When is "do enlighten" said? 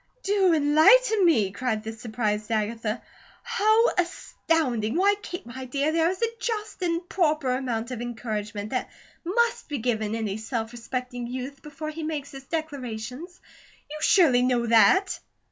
0.23-1.25